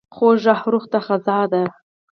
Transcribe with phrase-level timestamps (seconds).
[0.15, 1.63] خوږ غږ روح ته غذا ده.